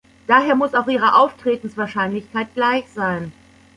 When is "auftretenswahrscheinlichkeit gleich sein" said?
1.13-3.31